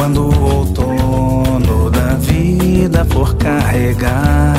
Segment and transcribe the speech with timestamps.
[0.00, 4.56] quando o outono da vida for carregar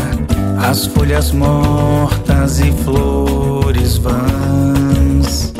[0.69, 5.51] as folhas mortas e flores vãs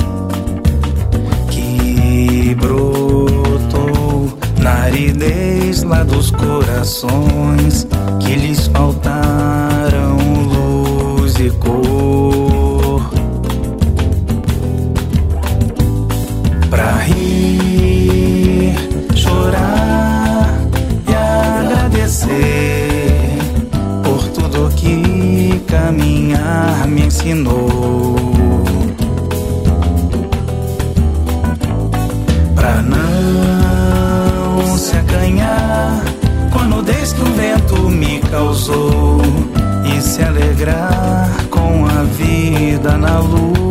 [1.50, 7.88] que brotou na aridez lá dos corações
[8.20, 9.61] que lhes faltaram.
[24.04, 28.16] Por tudo que caminhar me ensinou.
[32.56, 36.02] Pra não se acanhar
[36.62, 39.22] a nudez que o vento me causou
[39.86, 43.71] e se alegrar com a vida na luz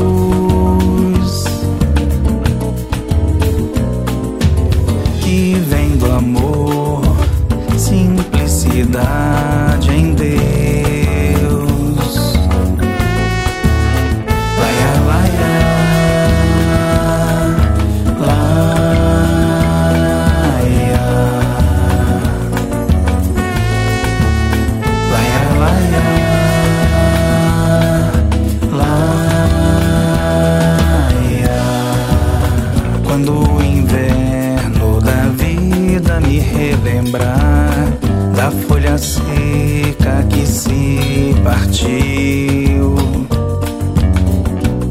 [36.30, 37.98] me relembrar
[38.36, 42.94] da folha seca que se partiu.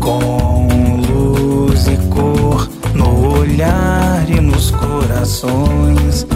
[0.01, 0.67] Com
[1.07, 6.27] luz e cor no olhar e nos corações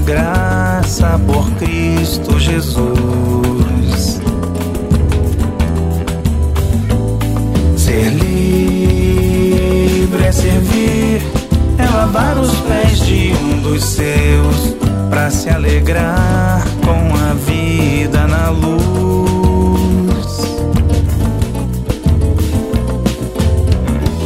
[0.00, 4.20] graça por Cristo Jesus.
[7.76, 9.44] Ser livre
[10.24, 11.22] é servir,
[11.78, 14.76] é lavar os pés de um dos seus,
[15.08, 18.76] para se alegrar com a vida na luz.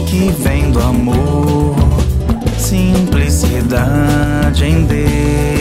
[0.07, 1.77] Que vem do amor
[2.71, 5.60] simplicidade em Deus.